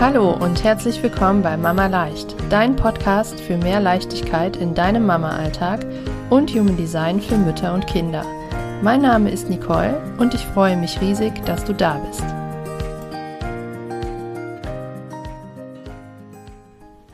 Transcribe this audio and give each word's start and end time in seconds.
Hallo 0.00 0.32
und 0.32 0.62
herzlich 0.64 1.02
willkommen 1.02 1.40
bei 1.42 1.56
Mama 1.56 1.86
Leicht, 1.86 2.34
dein 2.50 2.76
Podcast 2.76 3.40
für 3.40 3.56
mehr 3.56 3.80
Leichtigkeit 3.80 4.56
in 4.56 4.74
deinem 4.74 5.06
Mama-Alltag 5.06 5.86
und 6.30 6.50
Human 6.50 6.76
Design 6.76 7.20
für 7.20 7.38
Mütter 7.38 7.72
und 7.72 7.86
Kinder. 7.86 8.26
Mein 8.82 9.00
Name 9.00 9.30
ist 9.30 9.48
Nicole 9.48 9.98
und 10.18 10.34
ich 10.34 10.44
freue 10.44 10.76
mich 10.76 11.00
riesig, 11.00 11.32
dass 11.46 11.64
du 11.64 11.72
da 11.72 11.98
bist. 11.98 12.24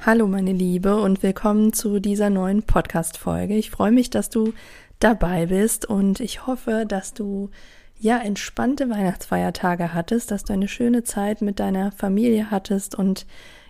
Hallo 0.05 0.27
meine 0.27 0.53
Liebe 0.53 0.97
und 0.97 1.23
willkommen 1.23 1.73
zu 1.73 2.01
dieser 2.01 2.31
neuen 2.31 2.63
Podcast-Folge. 2.63 3.55
Ich 3.55 3.71
freue 3.71 3.93
mich, 3.93 4.11
dass 4.11 4.31
du 4.31 4.55
dabei 4.99 5.47
bist 5.47 5.87
und 5.87 6.19
ich 6.19 6.47
hoffe, 6.47 6.87
dass 6.89 7.13
du 7.15 7.51
ja 8.01 8.19
entspannte 8.19 8.89
Weihnachtsfeiertage 8.89 9.95
hattest, 9.95 10.31
dass 10.31 10.45
du 10.45 10.55
eine 10.55 10.69
schöne 10.69 11.05
Zeit 11.05 11.43
mit 11.43 11.61
deiner 11.61 11.93
Familie 11.93 12.51
hattest 12.51 12.95
und 12.95 13.27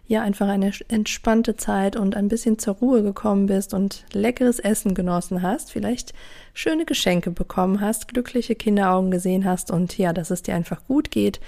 ja 0.06 0.22
einfach 0.22 0.48
eine 0.48 0.72
entspannte 0.88 1.56
Zeit 1.56 1.94
und 1.96 2.16
ein 2.16 2.28
bisschen 2.28 2.58
zur 2.58 2.74
Ruhe 2.74 3.02
gekommen 3.02 3.46
bist 3.46 3.74
und 3.74 4.04
leckeres 4.12 4.58
Essen 4.58 4.94
genossen 4.94 5.42
hast, 5.42 5.70
vielleicht 5.70 6.14
schöne 6.54 6.84
Geschenke 6.84 7.30
bekommen 7.30 7.80
hast, 7.80 8.08
glückliche 8.08 8.54
Kinderaugen 8.54 9.10
gesehen 9.10 9.44
hast 9.44 9.70
und 9.70 9.98
ja, 9.98 10.12
dass 10.12 10.30
es 10.30 10.42
dir 10.42 10.54
einfach 10.54 10.84
gut 10.86 11.10
geht 11.10 11.40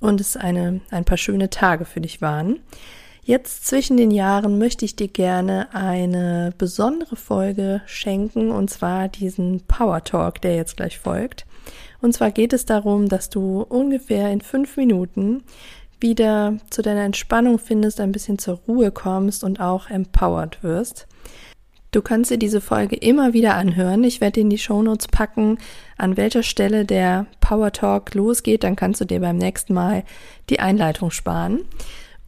und 0.00 0.20
es 0.20 0.36
eine 0.36 0.80
ein 0.90 1.04
paar 1.04 1.18
schöne 1.18 1.50
Tage 1.50 1.84
für 1.84 2.00
dich 2.00 2.20
waren. 2.22 2.60
Jetzt 3.22 3.66
zwischen 3.66 3.96
den 3.96 4.10
Jahren 4.10 4.58
möchte 4.58 4.84
ich 4.84 4.96
dir 4.96 5.08
gerne 5.08 5.68
eine 5.74 6.52
besondere 6.56 7.14
Folge 7.14 7.82
schenken 7.86 8.50
und 8.50 8.70
zwar 8.70 9.08
diesen 9.08 9.60
Power 9.66 10.02
Talk, 10.02 10.40
der 10.40 10.56
jetzt 10.56 10.76
gleich 10.76 10.98
folgt. 10.98 11.44
Und 12.00 12.12
zwar 12.12 12.30
geht 12.30 12.52
es 12.52 12.64
darum, 12.64 13.08
dass 13.08 13.30
du 13.30 13.62
ungefähr 13.62 14.30
in 14.30 14.40
fünf 14.40 14.76
Minuten 14.76 15.42
wieder 16.00 16.56
zu 16.70 16.82
deiner 16.82 17.02
Entspannung 17.02 17.58
findest, 17.58 18.00
ein 18.00 18.12
bisschen 18.12 18.38
zur 18.38 18.60
Ruhe 18.68 18.90
kommst 18.90 19.42
und 19.44 19.60
auch 19.60 19.90
empowered 19.90 20.62
wirst. 20.62 21.06
Du 21.90 22.02
kannst 22.02 22.30
dir 22.30 22.38
diese 22.38 22.60
Folge 22.60 22.96
immer 22.96 23.32
wieder 23.32 23.54
anhören. 23.54 24.04
Ich 24.04 24.20
werde 24.20 24.40
in 24.40 24.50
die 24.50 24.58
Shownotes 24.58 25.08
packen, 25.08 25.58
an 25.96 26.18
welcher 26.18 26.42
Stelle 26.42 26.84
der 26.84 27.26
Power 27.40 27.72
Talk 27.72 28.14
losgeht. 28.14 28.62
Dann 28.62 28.76
kannst 28.76 29.00
du 29.00 29.06
dir 29.06 29.20
beim 29.20 29.38
nächsten 29.38 29.72
Mal 29.72 30.04
die 30.50 30.60
Einleitung 30.60 31.10
sparen. 31.10 31.60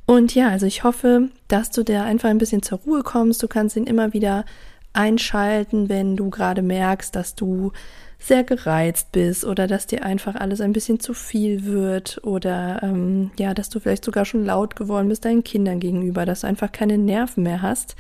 Und 0.07 0.34
ja, 0.34 0.48
also 0.48 0.64
ich 0.64 0.83
hoffe, 0.83 1.29
dass 1.47 1.70
du 1.70 1.84
da 1.84 2.05
einfach 2.05 2.31
ein 2.31 2.39
bisschen 2.39 2.62
zur 2.62 2.79
Ruhe 2.79 3.03
kommst. 3.03 3.42
Du 3.42 3.48
kannst 3.48 3.77
ihn 3.77 3.84
immer 3.84 4.14
wieder 4.14 4.47
einschalten, 4.92 5.88
wenn 5.88 6.16
du 6.16 6.30
gerade 6.30 6.62
merkst, 6.62 7.14
dass 7.14 7.34
du 7.34 7.72
sehr 8.19 8.44
gereizt 8.44 9.12
bist 9.12 9.44
oder 9.44 9.66
dass 9.66 9.86
dir 9.86 10.05
einfach 10.05 10.34
alles 10.34 10.60
ein 10.60 10.74
bisschen 10.74 11.00
zu 11.00 11.14
viel 11.14 11.64
wird 11.64 12.20
oder 12.22 12.83
ähm, 12.83 13.30
ja, 13.38 13.55
dass 13.55 13.70
du 13.70 13.80
vielleicht 13.80 14.05
sogar 14.05 14.27
schon 14.27 14.44
laut 14.44 14.77
geworden 14.77 15.08
bist 15.08 15.24
deinen 15.24 15.42
Kindern 15.42 15.80
gegenüber, 15.80 16.27
dass 16.27 16.42
du 16.42 16.46
einfach 16.46 16.70
keine 16.70 16.98
Nerven 16.98 17.44
mehr 17.44 17.62
hast 17.62 17.96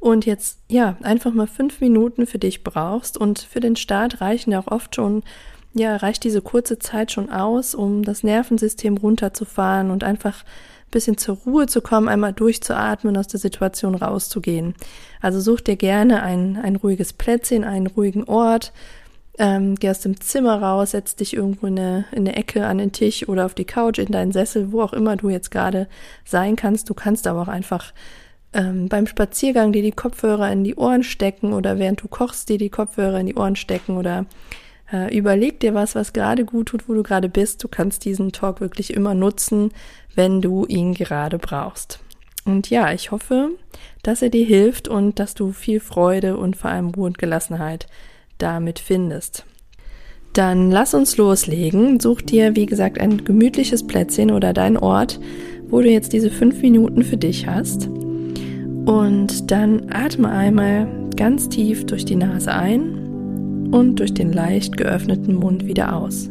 und 0.00 0.26
jetzt 0.26 0.58
ja 0.68 0.96
einfach 1.02 1.32
mal 1.32 1.46
fünf 1.46 1.80
Minuten 1.80 2.26
für 2.26 2.38
dich 2.38 2.64
brauchst. 2.64 3.18
Und 3.18 3.38
für 3.38 3.60
den 3.60 3.76
Start 3.76 4.20
reichen 4.20 4.50
ja 4.50 4.60
auch 4.60 4.66
oft 4.66 4.96
schon 4.96 5.22
ja 5.72 5.94
reicht 5.96 6.24
diese 6.24 6.42
kurze 6.42 6.80
Zeit 6.80 7.12
schon 7.12 7.30
aus, 7.30 7.74
um 7.76 8.02
das 8.02 8.24
Nervensystem 8.24 8.96
runterzufahren 8.96 9.90
und 9.90 10.02
einfach 10.02 10.42
ein 10.42 10.46
bisschen 10.90 11.18
zur 11.18 11.36
Ruhe 11.46 11.66
zu 11.66 11.80
kommen, 11.80 12.08
einmal 12.08 12.32
durchzuatmen, 12.32 13.16
aus 13.16 13.28
der 13.28 13.40
Situation 13.40 13.94
rauszugehen. 13.94 14.74
Also 15.20 15.40
such 15.40 15.60
dir 15.60 15.76
gerne 15.76 16.22
ein, 16.22 16.56
ein 16.56 16.76
ruhiges 16.76 17.12
Plätzchen, 17.12 17.64
einen 17.64 17.86
ruhigen 17.86 18.24
Ort, 18.24 18.72
ähm, 19.38 19.76
geh 19.76 19.88
aus 19.88 20.00
dem 20.00 20.20
Zimmer 20.20 20.60
raus, 20.60 20.90
setz 20.90 21.16
dich 21.16 21.34
irgendwo 21.34 21.66
in 21.66 21.78
eine, 21.78 22.04
in 22.12 22.28
eine 22.28 22.36
Ecke 22.36 22.66
an 22.66 22.78
den 22.78 22.92
Tisch 22.92 23.26
oder 23.28 23.46
auf 23.46 23.54
die 23.54 23.64
Couch, 23.64 23.98
in 23.98 24.12
deinen 24.12 24.32
Sessel, 24.32 24.70
wo 24.70 24.82
auch 24.82 24.92
immer 24.92 25.16
du 25.16 25.30
jetzt 25.30 25.50
gerade 25.50 25.88
sein 26.24 26.56
kannst. 26.56 26.90
Du 26.90 26.94
kannst 26.94 27.26
aber 27.26 27.42
auch 27.42 27.48
einfach 27.48 27.94
ähm, 28.52 28.88
beim 28.88 29.06
Spaziergang 29.06 29.72
dir 29.72 29.82
die 29.82 29.92
Kopfhörer 29.92 30.52
in 30.52 30.62
die 30.62 30.74
Ohren 30.74 31.02
stecken 31.04 31.54
oder 31.54 31.78
während 31.78 32.02
du 32.02 32.08
kochst 32.08 32.48
dir 32.50 32.58
die 32.58 32.68
Kopfhörer 32.68 33.20
in 33.20 33.26
die 33.26 33.36
Ohren 33.36 33.56
stecken 33.56 33.96
oder 33.96 34.26
äh, 34.92 35.16
überleg 35.16 35.60
dir 35.60 35.74
was, 35.74 35.94
was 35.94 36.12
gerade 36.12 36.44
gut 36.44 36.68
tut, 36.68 36.88
wo 36.88 36.94
du 36.94 37.02
gerade 37.02 37.28
bist. 37.28 37.62
Du 37.62 37.68
kannst 37.68 38.04
diesen 38.04 38.32
Talk 38.32 38.60
wirklich 38.60 38.92
immer 38.92 39.14
nutzen, 39.14 39.72
wenn 40.14 40.40
du 40.40 40.66
ihn 40.66 40.94
gerade 40.94 41.38
brauchst. 41.38 42.00
Und 42.44 42.70
ja, 42.70 42.92
ich 42.92 43.10
hoffe, 43.10 43.50
dass 44.02 44.22
er 44.22 44.30
dir 44.30 44.44
hilft 44.44 44.88
und 44.88 45.18
dass 45.18 45.34
du 45.34 45.52
viel 45.52 45.80
Freude 45.80 46.36
und 46.36 46.56
vor 46.56 46.70
allem 46.70 46.88
Ruhe 46.88 47.06
und 47.06 47.18
Gelassenheit 47.18 47.86
damit 48.38 48.78
findest. 48.78 49.44
Dann 50.32 50.70
lass 50.70 50.94
uns 50.94 51.16
loslegen. 51.16 52.00
Such 52.00 52.22
dir, 52.22 52.56
wie 52.56 52.66
gesagt, 52.66 53.00
ein 53.00 53.24
gemütliches 53.24 53.86
Plätzchen 53.86 54.30
oder 54.30 54.52
deinen 54.52 54.76
Ort, 54.76 55.20
wo 55.68 55.80
du 55.80 55.90
jetzt 55.90 56.12
diese 56.12 56.30
fünf 56.30 56.62
Minuten 56.62 57.02
für 57.02 57.16
dich 57.16 57.46
hast. 57.46 57.88
Und 58.86 59.50
dann 59.50 59.90
atme 59.92 60.30
einmal 60.30 60.88
ganz 61.16 61.48
tief 61.48 61.84
durch 61.86 62.04
die 62.04 62.16
Nase 62.16 62.52
ein 62.52 62.99
und 63.70 64.00
durch 64.00 64.14
den 64.14 64.32
leicht 64.32 64.76
geöffneten 64.76 65.34
Mund 65.34 65.66
wieder 65.66 65.96
aus. 65.96 66.28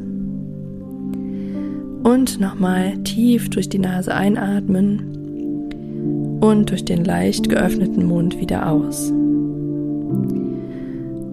Und 2.04 2.40
nochmal 2.40 2.98
tief 3.04 3.50
durch 3.50 3.70
die 3.70 3.80
Nase 3.80 4.14
einatmen 4.14 6.40
und 6.42 6.70
durch 6.70 6.86
den 6.86 7.04
leicht 7.04 7.50
geöffneten 7.50 8.06
Mund 8.06 8.40
wieder 8.40 8.72
aus. 8.72 9.12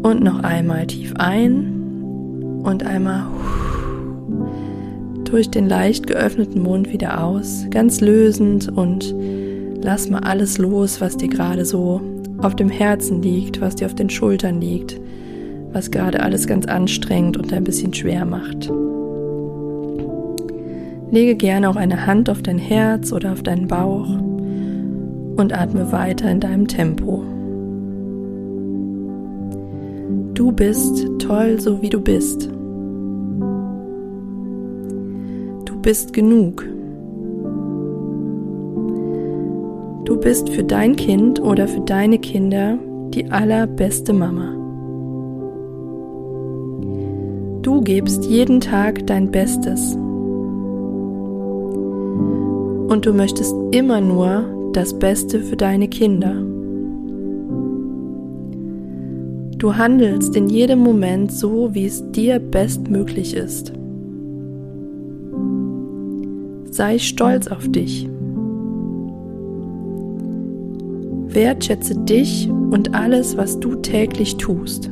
Und 0.03 0.23
noch 0.23 0.41
einmal 0.41 0.87
tief 0.87 1.15
ein 1.17 2.63
und 2.63 2.85
einmal 2.85 3.27
durch 5.25 5.51
den 5.51 5.69
leicht 5.69 6.07
geöffneten 6.07 6.63
Mund 6.63 6.93
wieder 6.93 7.25
aus, 7.25 7.67
ganz 7.71 8.01
lösend 8.01 8.69
und 8.69 9.15
lass 9.83 10.09
mal 10.09 10.21
alles 10.21 10.59
los, 10.59 11.01
was 11.01 11.17
dir 11.17 11.29
gerade 11.29 11.65
so 11.65 12.01
auf 12.39 12.55
dem 12.55 12.69
Herzen 12.69 13.23
liegt, 13.23 13.61
was 13.61 13.77
dir 13.77 13.87
auf 13.87 13.95
den 13.95 14.11
Schultern 14.11 14.61
liegt, 14.61 15.01
was 15.77 15.91
gerade 15.91 16.23
alles 16.23 16.47
ganz 16.47 16.65
anstrengend 16.65 17.37
und 17.37 17.53
ein 17.53 17.63
bisschen 17.63 17.93
schwer 17.93 18.25
macht. 18.25 18.73
Lege 21.11 21.35
gerne 21.35 21.69
auch 21.69 21.77
eine 21.77 22.07
Hand 22.07 22.31
auf 22.31 22.41
dein 22.41 22.57
Herz 22.57 23.13
oder 23.13 23.33
auf 23.33 23.43
deinen 23.43 23.69
Bauch 23.69 24.09
und 24.09 25.53
atme 25.53 25.93
weiter 25.93 26.31
in 26.31 26.41
deinem 26.41 26.67
Tempo. 26.67 27.23
Du 30.33 30.51
bist 30.51 31.07
toll, 31.19 31.61
so 31.61 31.83
wie 31.83 31.91
du 31.91 32.01
bist. 32.01 32.49
Du 35.67 35.83
bist 35.83 36.15
genug. 36.15 36.67
Du 40.07 40.19
bist 40.19 40.49
für 40.49 40.65
dein 40.65 40.97
Kind 40.97 41.39
oder 41.39 41.69
für 41.69 41.81
deine 41.83 42.19
Kinder 42.19 42.79
die 43.11 43.31
allerbeste 43.31 44.15
Mama. 44.15 44.56
Gibst 47.87 48.25
jeden 48.25 48.61
Tag 48.61 49.07
dein 49.07 49.31
Bestes. 49.31 49.95
Und 52.89 53.07
du 53.07 53.13
möchtest 53.13 53.55
immer 53.71 54.01
nur 54.01 54.71
das 54.73 54.99
Beste 54.99 55.39
für 55.41 55.57
deine 55.57 55.87
Kinder. 55.87 56.35
Du 59.57 59.77
handelst 59.77 60.35
in 60.37 60.49
jedem 60.49 60.81
Moment 60.81 61.31
so, 61.31 61.75
wie 61.75 61.87
es 61.87 62.11
dir 62.11 62.41
bestmöglich 62.41 63.37
ist. 63.37 63.73
Sei 66.71 66.99
stolz 66.99 67.47
auf 67.47 67.69
dich. 67.69 68.09
Wertschätze 71.29 71.95
dich 72.01 72.51
und 72.51 72.97
alles, 72.97 73.37
was 73.37 73.61
du 73.61 73.77
täglich 73.77 74.37
tust. 74.39 74.91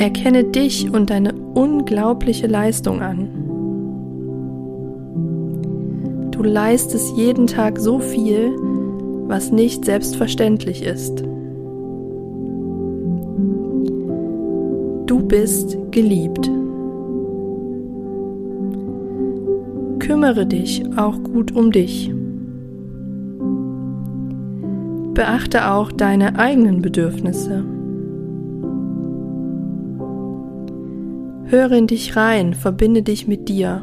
Erkenne 0.00 0.44
dich 0.44 0.90
und 0.90 1.10
deine 1.10 1.34
unglaubliche 1.34 2.46
Leistung 2.46 3.02
an. 3.02 3.28
Du 6.30 6.42
leistest 6.42 7.14
jeden 7.18 7.46
Tag 7.46 7.78
so 7.78 7.98
viel, 7.98 8.56
was 9.26 9.52
nicht 9.52 9.84
selbstverständlich 9.84 10.84
ist. 10.84 11.22
Du 15.04 15.20
bist 15.28 15.76
geliebt. 15.90 16.50
Kümmere 19.98 20.46
dich 20.46 20.82
auch 20.96 21.22
gut 21.22 21.54
um 21.54 21.72
dich. 21.72 22.10
Beachte 25.12 25.70
auch 25.70 25.92
deine 25.92 26.38
eigenen 26.38 26.80
Bedürfnisse. 26.80 27.79
Höre 31.50 31.72
in 31.72 31.88
dich 31.88 32.14
rein, 32.14 32.54
verbinde 32.54 33.02
dich 33.02 33.26
mit 33.26 33.48
dir. 33.48 33.82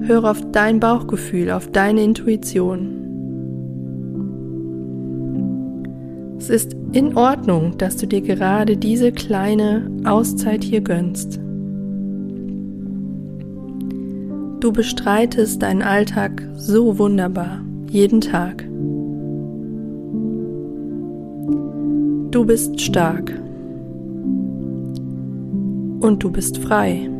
Höre 0.00 0.28
auf 0.28 0.40
dein 0.50 0.80
Bauchgefühl, 0.80 1.52
auf 1.52 1.70
deine 1.70 2.02
Intuition. 2.02 2.96
Es 6.36 6.50
ist 6.50 6.76
in 6.90 7.16
Ordnung, 7.16 7.78
dass 7.78 7.96
du 7.96 8.08
dir 8.08 8.22
gerade 8.22 8.76
diese 8.76 9.12
kleine 9.12 9.88
Auszeit 10.02 10.64
hier 10.64 10.80
gönnst. 10.80 11.38
Du 14.58 14.72
bestreitest 14.72 15.62
deinen 15.62 15.82
Alltag 15.82 16.42
so 16.56 16.98
wunderbar, 16.98 17.60
jeden 17.88 18.20
Tag. 18.20 18.64
Du 22.32 22.44
bist 22.44 22.80
stark 22.80 23.32
und 26.00 26.22
du 26.22 26.30
bist 26.30 26.58
frei. 26.58 27.10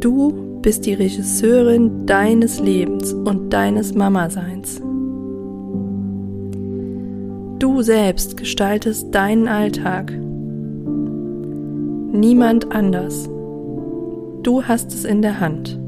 Du 0.00 0.60
bist 0.62 0.86
die 0.86 0.94
Regisseurin 0.94 2.06
deines 2.06 2.60
Lebens 2.60 3.12
und 3.12 3.52
deines 3.52 3.94
Mama-Seins. 3.94 4.80
Du 7.58 7.82
selbst 7.82 8.36
gestaltest 8.36 9.14
deinen 9.14 9.48
Alltag. 9.48 10.12
Niemand 12.12 12.70
anders. 12.72 13.28
Du 14.42 14.62
hast 14.62 14.92
es 14.92 15.04
in 15.04 15.22
der 15.22 15.40
Hand. 15.40 15.78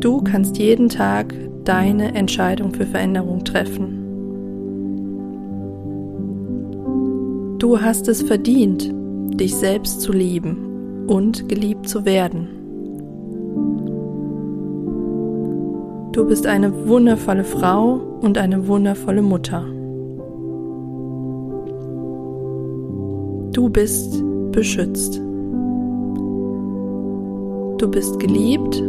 Du 0.00 0.22
kannst 0.22 0.56
jeden 0.56 0.88
Tag 0.88 1.34
deine 1.64 2.14
Entscheidung 2.14 2.72
für 2.72 2.86
Veränderung 2.86 3.44
treffen. 3.44 3.99
Du 7.60 7.78
hast 7.78 8.08
es 8.08 8.22
verdient, 8.22 8.90
dich 9.38 9.54
selbst 9.54 10.00
zu 10.00 10.12
lieben 10.12 11.04
und 11.08 11.46
geliebt 11.46 11.86
zu 11.86 12.06
werden. 12.06 12.48
Du 16.12 16.26
bist 16.26 16.46
eine 16.46 16.88
wundervolle 16.88 17.44
Frau 17.44 18.00
und 18.22 18.38
eine 18.38 18.66
wundervolle 18.66 19.20
Mutter. 19.20 19.66
Du 23.52 23.68
bist 23.68 24.24
beschützt. 24.52 25.20
Du 27.76 27.90
bist 27.90 28.18
geliebt 28.18 28.80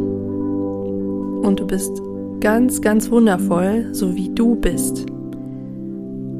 und 1.41 1.59
du 1.59 1.67
bist 1.67 1.91
ganz, 2.39 2.81
ganz 2.81 3.11
wundervoll, 3.11 3.89
so 3.91 4.15
wie 4.15 4.29
du 4.29 4.55
bist 4.55 5.05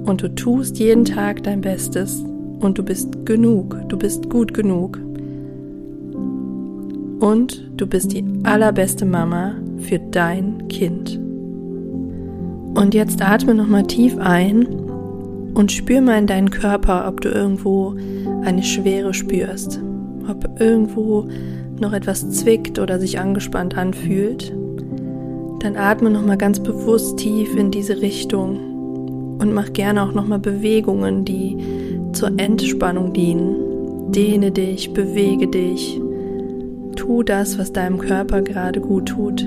und 0.06 0.22
du 0.22 0.34
tust 0.34 0.80
jeden 0.80 1.06
Tag 1.06 1.44
dein 1.44 1.62
Bestes 1.62 2.24
und 2.60 2.78
du 2.78 2.84
bist 2.84 3.26
genug, 3.26 3.78
du 3.88 3.98
bist 3.98 4.30
gut 4.30 4.54
genug. 4.54 5.00
Und 7.20 7.72
du 7.78 7.86
bist 7.86 8.14
die 8.14 8.26
allerbeste 8.44 9.06
Mama 9.06 9.56
für 9.78 10.00
dein 10.00 10.68
Kind. 10.70 11.20
Und 12.74 12.94
jetzt 12.94 13.22
atme 13.22 13.54
nochmal 13.54 13.84
tief 13.84 14.18
ein 14.18 14.66
und 15.54 15.72
spür 15.72 16.02
mal 16.02 16.18
in 16.18 16.28
deinen 16.28 16.50
Körper, 16.50 17.08
ob 17.08 17.22
du 17.22 17.30
irgendwo 17.30 17.96
eine 18.44 18.64
Schwere 18.64 19.14
spürst, 19.14 19.80
ob 20.28 20.60
irgendwo 20.60 21.28
noch 21.80 21.94
etwas 21.94 22.30
zwickt 22.32 22.80
oder 22.80 23.00
sich 23.00 23.20
angespannt 23.20 23.78
anfühlt. 23.78 24.52
Dann 25.60 25.76
atme 25.76 26.10
nochmal 26.10 26.38
ganz 26.38 26.60
bewusst 26.60 27.18
tief 27.18 27.56
in 27.56 27.70
diese 27.70 28.02
Richtung 28.02 28.71
und 29.42 29.54
mach 29.54 29.74
gerne 29.74 30.04
auch 30.04 30.14
nochmal 30.14 30.40
Bewegungen, 30.40 31.26
die 31.26 31.58
zur 32.14 32.30
Entspannung 32.38 33.12
dienen. 33.12 34.12
Dehne 34.12 34.52
dich, 34.52 34.94
bewege 34.94 35.48
dich. 35.48 36.00
Tu 36.96 37.24
das, 37.24 37.58
was 37.58 37.74
deinem 37.74 37.98
Körper 37.98 38.44
gerade 38.44 38.80
gut 38.80 39.08
tut. 39.08 39.42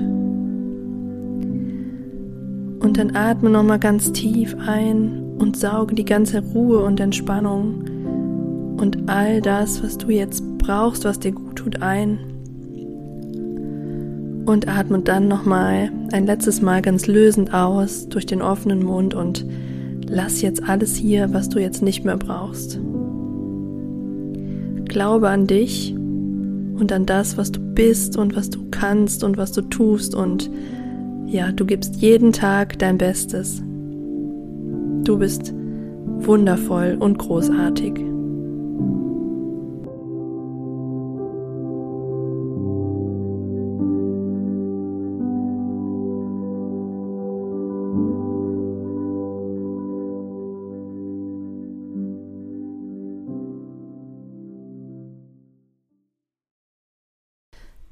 Und 2.79 2.97
dann 2.97 3.15
atme 3.15 3.49
nochmal 3.49 3.79
ganz 3.79 4.11
tief 4.11 4.55
ein 4.67 5.23
und 5.39 5.55
sauge 5.55 5.95
die 5.95 6.05
ganze 6.05 6.43
Ruhe 6.43 6.83
und 6.83 6.99
Entspannung 6.99 8.75
und 8.77 9.09
all 9.09 9.41
das, 9.41 9.81
was 9.81 9.97
du 9.97 10.09
jetzt 10.09 10.43
brauchst, 10.57 11.05
was 11.05 11.19
dir 11.19 11.31
gut 11.31 11.55
tut, 11.55 11.81
ein. 11.81 12.19
Und 14.45 14.67
atme 14.67 14.99
dann 14.99 15.29
nochmal 15.29 15.89
ein 16.11 16.25
letztes 16.25 16.61
Mal 16.61 16.81
ganz 16.81 17.07
lösend 17.07 17.53
aus 17.53 18.09
durch 18.09 18.25
den 18.25 18.41
offenen 18.41 18.83
Mund 18.83 19.13
und 19.13 19.45
Lass 20.07 20.41
jetzt 20.41 20.63
alles 20.63 20.95
hier, 20.95 21.33
was 21.33 21.49
du 21.49 21.59
jetzt 21.59 21.81
nicht 21.81 22.05
mehr 22.05 22.17
brauchst. 22.17 22.79
Glaube 24.85 25.29
an 25.29 25.47
dich 25.47 25.93
und 25.95 26.91
an 26.91 27.05
das, 27.05 27.37
was 27.37 27.51
du 27.51 27.59
bist 27.59 28.17
und 28.17 28.35
was 28.35 28.49
du 28.49 28.69
kannst 28.71 29.23
und 29.23 29.37
was 29.37 29.51
du 29.51 29.61
tust 29.61 30.15
und 30.15 30.49
ja, 31.25 31.51
du 31.51 31.65
gibst 31.65 31.95
jeden 31.97 32.31
Tag 32.31 32.77
dein 32.79 32.97
Bestes. 32.97 33.61
Du 35.03 35.17
bist 35.17 35.53
wundervoll 36.19 36.97
und 36.99 37.17
großartig. 37.17 38.14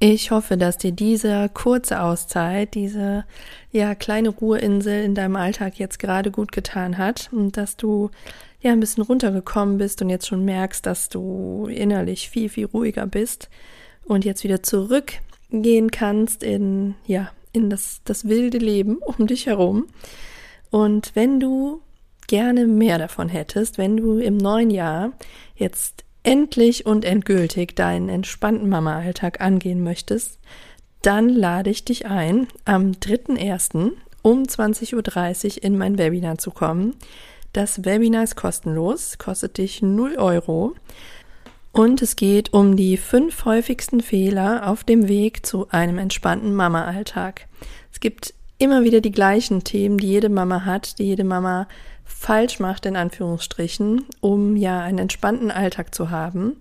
Ich 0.06 0.32
hoffe, 0.32 0.58
dass 0.58 0.78
dir 0.78 0.92
diese 0.92 1.48
kurze 1.54 2.02
Auszeit, 2.02 2.74
diese 2.74 3.24
ja 3.72 3.96
kleine 3.96 4.28
Ruheinsel 4.28 5.02
in 5.02 5.16
deinem 5.16 5.38
Alltag 5.38 5.80
jetzt 5.80 5.98
gerade 5.98 6.30
gut 6.30 6.52
getan 6.52 6.98
hat 6.98 7.30
und 7.32 7.56
dass 7.56 7.78
du 7.78 8.10
ja 8.60 8.74
ein 8.74 8.82
bisschen 8.82 9.04
runtergekommen 9.04 9.78
bist 9.78 10.02
und 10.02 10.10
jetzt 10.10 10.28
schon 10.28 10.44
merkst, 10.44 10.86
dass 10.86 11.08
du 11.08 11.70
innerlich 11.72 12.30
viel 12.30 12.50
viel 12.50 12.66
ruhiger 12.66 13.08
bist 13.08 13.50
und 14.04 14.26
jetzt 14.26 14.44
wieder 14.44 14.62
zurückgehen 14.62 15.90
kannst 15.90 16.44
in 16.44 16.96
ja 17.06 17.32
in 17.54 17.70
das 17.70 18.02
das 18.04 18.28
wilde 18.28 18.58
Leben 18.58 18.98
um 18.98 19.26
dich 19.26 19.46
herum. 19.46 19.88
Und 20.70 21.12
wenn 21.14 21.40
du 21.40 21.80
gerne 22.28 22.68
mehr 22.68 22.98
davon 22.98 23.30
hättest, 23.30 23.78
wenn 23.78 23.96
du 23.96 24.18
im 24.18 24.36
neuen 24.36 24.70
Jahr 24.70 25.14
jetzt 25.56 26.03
endlich 26.24 26.86
und 26.86 27.06
endgültig 27.06 27.76
deinen 27.76 28.10
entspannten 28.10 28.70
Mama-Alltag 28.70 29.42
angehen 29.42 29.84
möchtest, 29.84 30.40
dann 31.02 31.30
lade 31.30 31.70
ich 31.70 31.84
dich 31.84 32.06
ein, 32.06 32.48
am 32.66 32.92
3.1. 32.92 33.92
um 34.22 34.44
20.30 34.44 35.58
Uhr 35.58 35.64
in 35.64 35.78
mein 35.78 35.98
Webinar 35.98 36.38
zu 36.38 36.52
kommen. 36.52 36.96
Das 37.52 37.86
Webinar 37.86 38.24
ist 38.24 38.36
kostenlos, 38.36 39.18
kostet 39.18 39.58
dich 39.58 39.82
0 39.82 40.16
Euro. 40.16 40.74
Und 41.74 42.02
es 42.02 42.16
geht 42.16 42.54
um 42.54 42.78
die 42.78 42.98
fünf 42.98 43.46
häufigsten 43.46 44.02
Fehler 44.02 44.70
auf 44.70 44.84
dem 44.84 45.08
Weg 45.08 45.46
zu 45.46 45.68
einem 45.70 45.98
entspannten 45.98 46.56
Mama-Alltag. 46.56 47.48
Es 47.92 48.00
gibt 48.00 48.34
immer 48.58 48.84
wieder 48.84 49.02
die 49.02 49.12
gleichen 49.12 49.64
Themen, 49.64 49.98
die 49.98 50.08
jede 50.08 50.30
Mama 50.30 50.66
hat, 50.66 51.00
die 51.00 51.04
jede 51.04 51.24
Mama 51.24 51.68
falsch 52.06 52.60
macht, 52.60 52.86
in 52.86 52.96
Anführungsstrichen, 52.96 54.06
um 54.22 54.56
ja 54.56 54.82
einen 54.82 55.00
entspannten 55.00 55.52
Alltag 55.52 55.94
zu 55.94 56.10
haben. 56.10 56.58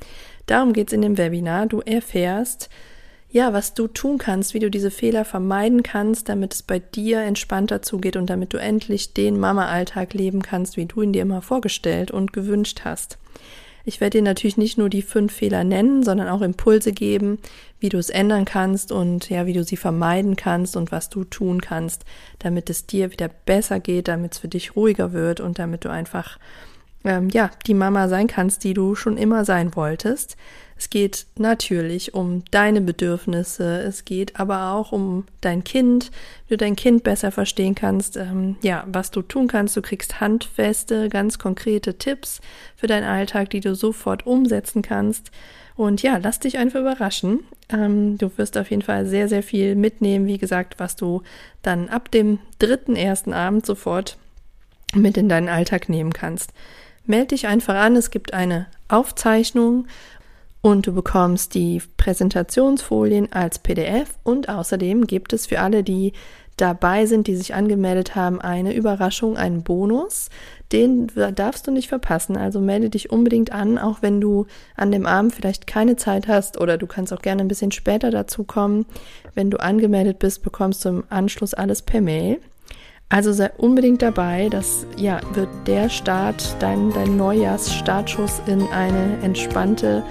Darum 0.46 0.72
geht's 0.72 0.92
in 0.92 1.02
dem 1.02 1.18
Webinar. 1.18 1.66
Du 1.66 1.80
erfährst, 1.80 2.68
ja, 3.30 3.54
was 3.54 3.72
du 3.72 3.88
tun 3.88 4.18
kannst, 4.18 4.52
wie 4.52 4.58
du 4.58 4.70
diese 4.70 4.90
Fehler 4.90 5.24
vermeiden 5.24 5.82
kannst, 5.82 6.28
damit 6.28 6.52
es 6.52 6.62
bei 6.62 6.80
dir 6.80 7.20
entspannter 7.22 7.80
zugeht 7.80 8.16
und 8.16 8.28
damit 8.28 8.52
du 8.52 8.58
endlich 8.58 9.14
den 9.14 9.40
Mama-Alltag 9.40 10.12
leben 10.12 10.42
kannst, 10.42 10.76
wie 10.76 10.84
du 10.84 11.00
ihn 11.00 11.14
dir 11.14 11.22
immer 11.22 11.40
vorgestellt 11.40 12.10
und 12.10 12.34
gewünscht 12.34 12.82
hast. 12.84 13.16
Ich 13.84 14.00
werde 14.00 14.18
dir 14.18 14.22
natürlich 14.22 14.56
nicht 14.56 14.78
nur 14.78 14.88
die 14.88 15.02
fünf 15.02 15.32
Fehler 15.32 15.64
nennen, 15.64 16.02
sondern 16.02 16.28
auch 16.28 16.42
Impulse 16.42 16.92
geben, 16.92 17.38
wie 17.80 17.88
du 17.88 17.98
es 17.98 18.10
ändern 18.10 18.44
kannst 18.44 18.92
und 18.92 19.28
ja, 19.28 19.46
wie 19.46 19.52
du 19.52 19.64
sie 19.64 19.76
vermeiden 19.76 20.36
kannst 20.36 20.76
und 20.76 20.92
was 20.92 21.08
du 21.08 21.24
tun 21.24 21.60
kannst, 21.60 22.04
damit 22.38 22.70
es 22.70 22.86
dir 22.86 23.10
wieder 23.10 23.28
besser 23.28 23.80
geht, 23.80 24.08
damit 24.08 24.32
es 24.32 24.38
für 24.38 24.48
dich 24.48 24.76
ruhiger 24.76 25.12
wird 25.12 25.40
und 25.40 25.58
damit 25.58 25.84
du 25.84 25.90
einfach 25.90 26.38
ähm, 27.04 27.28
ja 27.30 27.50
die 27.66 27.74
Mama 27.74 28.08
sein 28.08 28.26
kannst, 28.26 28.64
die 28.64 28.74
du 28.74 28.94
schon 28.94 29.16
immer 29.16 29.44
sein 29.44 29.74
wolltest. 29.76 30.36
Es 30.82 30.90
geht 30.90 31.26
natürlich 31.36 32.12
um 32.12 32.42
deine 32.50 32.80
Bedürfnisse, 32.80 33.82
es 33.82 34.04
geht 34.04 34.40
aber 34.40 34.72
auch 34.72 34.90
um 34.90 35.26
dein 35.40 35.62
Kind, 35.62 36.10
wie 36.48 36.54
du 36.54 36.56
dein 36.56 36.74
Kind 36.74 37.04
besser 37.04 37.30
verstehen 37.30 37.76
kannst, 37.76 38.16
ähm, 38.16 38.56
ja, 38.62 38.84
was 38.88 39.12
du 39.12 39.22
tun 39.22 39.46
kannst. 39.46 39.76
Du 39.76 39.82
kriegst 39.82 40.20
handfeste, 40.20 41.08
ganz 41.08 41.38
konkrete 41.38 41.98
Tipps 41.98 42.40
für 42.74 42.88
deinen 42.88 43.04
Alltag, 43.04 43.50
die 43.50 43.60
du 43.60 43.76
sofort 43.76 44.26
umsetzen 44.26 44.82
kannst. 44.82 45.30
Und 45.76 46.02
ja, 46.02 46.18
lass 46.20 46.40
dich 46.40 46.58
einfach 46.58 46.80
überraschen. 46.80 47.44
Ähm, 47.68 48.18
du 48.18 48.30
wirst 48.36 48.58
auf 48.58 48.70
jeden 48.70 48.82
Fall 48.82 49.06
sehr, 49.06 49.28
sehr 49.28 49.44
viel 49.44 49.76
mitnehmen, 49.76 50.26
wie 50.26 50.38
gesagt, 50.38 50.80
was 50.80 50.96
du 50.96 51.22
dann 51.62 51.90
ab 51.90 52.10
dem 52.10 52.40
dritten 52.58 52.96
ersten 52.96 53.32
Abend 53.32 53.64
sofort 53.64 54.18
mit 54.94 55.16
in 55.16 55.28
deinen 55.28 55.48
Alltag 55.48 55.88
nehmen 55.88 56.12
kannst. 56.12 56.52
Meld 57.04 57.32
dich 57.32 57.46
einfach 57.46 57.74
an, 57.74 57.96
es 57.96 58.10
gibt 58.10 58.32
eine 58.32 58.66
Aufzeichnung 58.88 59.86
und 60.60 60.86
du 60.86 60.92
bekommst 60.92 61.54
die 61.54 61.82
Präsentationsfolien 61.96 63.32
als 63.32 63.58
PDF 63.58 64.14
und 64.22 64.48
außerdem 64.48 65.06
gibt 65.06 65.32
es 65.32 65.46
für 65.46 65.60
alle, 65.60 65.82
die 65.82 66.12
dabei 66.56 67.06
sind, 67.06 67.26
die 67.26 67.34
sich 67.34 67.54
angemeldet 67.54 68.14
haben, 68.14 68.40
eine 68.40 68.74
Überraschung, 68.74 69.36
einen 69.36 69.62
Bonus. 69.64 70.28
Den 70.70 71.08
darfst 71.34 71.66
du 71.66 71.70
nicht 71.72 71.88
verpassen. 71.88 72.36
Also 72.36 72.60
melde 72.60 72.90
dich 72.90 73.10
unbedingt 73.10 73.52
an, 73.52 73.78
auch 73.78 74.02
wenn 74.02 74.20
du 74.20 74.46
an 74.76 74.92
dem 74.92 75.06
Abend 75.06 75.34
vielleicht 75.34 75.66
keine 75.66 75.96
Zeit 75.96 76.28
hast 76.28 76.60
oder 76.60 76.78
du 76.78 76.86
kannst 76.86 77.12
auch 77.12 77.22
gerne 77.22 77.42
ein 77.42 77.48
bisschen 77.48 77.72
später 77.72 78.10
dazu 78.10 78.44
kommen. 78.44 78.86
Wenn 79.34 79.50
du 79.50 79.58
angemeldet 79.58 80.18
bist, 80.18 80.42
bekommst 80.42 80.84
du 80.84 80.90
im 80.90 81.04
Anschluss 81.08 81.54
alles 81.54 81.82
per 81.82 82.00
Mail. 82.00 82.38
Also 83.12 83.34
sei 83.34 83.50
unbedingt 83.58 84.00
dabei. 84.00 84.48
Das 84.50 84.86
ja, 84.96 85.20
wird 85.34 85.50
der 85.66 85.90
Start, 85.90 86.56
dein, 86.60 86.90
dein 86.94 87.18
Neujahrsstartschuss 87.18 88.40
in 88.46 88.62
eine 88.68 89.18
entspannte 89.22 90.02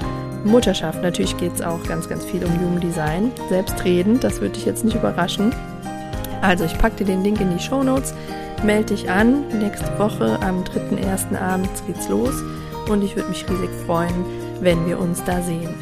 Mutterschaft. 0.46 1.02
Natürlich 1.02 1.36
geht 1.38 1.56
es 1.56 1.64
auch 1.64 1.82
ganz, 1.88 2.08
ganz 2.08 2.24
viel 2.24 2.46
um 2.46 2.54
Jugenddesign. 2.62 3.32
Selbstredend, 3.50 4.24
das 4.24 4.40
würde 4.40 4.54
dich 4.54 4.66
jetzt 4.66 4.86
nicht 4.86 4.96
überraschen. 4.96 5.52
Also 6.42 6.64
ich 6.64 6.78
packe 6.78 6.98
dir 6.98 7.06
den 7.06 7.24
Link 7.24 7.42
in 7.42 7.50
die 7.50 7.64
Show 7.64 7.82
Notes. 7.82 8.14
Melde 8.64 8.94
dich 8.94 9.10
an. 9.10 9.48
Nächste 9.48 9.98
Woche 9.98 10.38
am 10.44 10.64
3.1. 10.64 11.36
abends 11.36 11.84
geht's 11.88 12.08
los. 12.08 12.36
Und 12.88 13.04
ich 13.04 13.16
würde 13.16 13.30
mich 13.30 13.50
riesig 13.50 13.72
freuen, 13.88 14.14
wenn 14.60 14.86
wir 14.86 15.00
uns 15.00 15.24
da 15.24 15.42
sehen. 15.42 15.74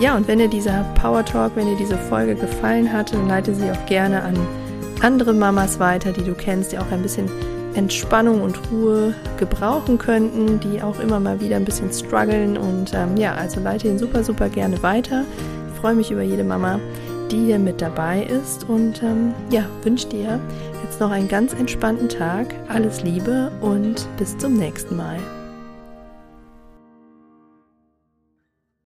Ja, 0.00 0.16
und 0.16 0.28
wenn 0.28 0.38
dir 0.38 0.48
dieser 0.48 0.84
Power 1.00 1.24
Talk, 1.24 1.56
wenn 1.56 1.66
dir 1.66 1.76
diese 1.76 1.98
Folge 1.98 2.36
gefallen 2.36 2.92
hat, 2.92 3.12
dann 3.12 3.26
leite 3.26 3.56
sie 3.56 3.68
auch 3.72 3.86
gerne 3.86 4.22
an 4.22 4.36
andere 5.04 5.34
Mamas 5.34 5.78
weiter, 5.78 6.12
die 6.12 6.24
du 6.24 6.34
kennst, 6.34 6.72
die 6.72 6.78
auch 6.78 6.90
ein 6.90 7.02
bisschen 7.02 7.28
Entspannung 7.74 8.40
und 8.40 8.58
Ruhe 8.70 9.14
gebrauchen 9.36 9.98
könnten, 9.98 10.60
die 10.60 10.80
auch 10.80 10.98
immer 10.98 11.20
mal 11.20 11.40
wieder 11.40 11.56
ein 11.56 11.64
bisschen 11.64 11.92
strugglen. 11.92 12.56
Und 12.56 12.94
ähm, 12.94 13.16
ja, 13.16 13.34
also 13.34 13.60
leite 13.60 13.88
ihn 13.88 13.98
super, 13.98 14.24
super 14.24 14.48
gerne 14.48 14.82
weiter. 14.82 15.24
Ich 15.72 15.80
freue 15.80 15.94
mich 15.94 16.10
über 16.10 16.22
jede 16.22 16.44
Mama, 16.44 16.80
die 17.30 17.44
hier 17.44 17.58
mit 17.58 17.82
dabei 17.82 18.22
ist. 18.22 18.64
Und 18.68 19.02
ähm, 19.02 19.34
ja, 19.50 19.64
wünsche 19.82 20.08
dir 20.08 20.40
jetzt 20.82 21.00
noch 21.00 21.10
einen 21.10 21.28
ganz 21.28 21.52
entspannten 21.52 22.08
Tag. 22.08 22.54
Alles 22.68 23.02
Liebe 23.02 23.50
und 23.60 24.08
bis 24.16 24.38
zum 24.38 24.54
nächsten 24.54 24.96
Mal. 24.96 25.18